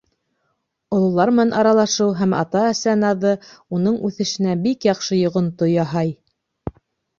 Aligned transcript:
Ололар 0.99 1.31
менән 1.39 1.53
аралашыу 1.59 2.15
һәм 2.21 2.33
ата-әсә 2.37 2.97
наҙы 3.03 3.35
уның 3.79 4.01
үҫешенә 4.11 4.57
бик 4.67 4.91
яҡшы 4.93 5.21
йоғонто 5.23 5.71
яһай. 5.77 6.15